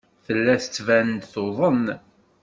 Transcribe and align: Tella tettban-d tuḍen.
Tella 0.25 0.53
tettban-d 0.63 1.21
tuḍen. 1.33 1.85